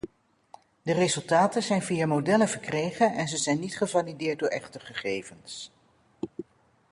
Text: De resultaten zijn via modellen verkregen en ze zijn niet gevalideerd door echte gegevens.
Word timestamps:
De 0.81 0.93
resultaten 0.93 1.63
zijn 1.63 1.81
via 1.81 2.05
modellen 2.07 2.47
verkregen 2.47 3.13
en 3.13 3.27
ze 3.27 3.37
zijn 3.37 3.59
niet 3.59 3.77
gevalideerd 3.77 4.39
door 4.39 4.47
echte 4.49 4.79
gegevens. 4.79 5.71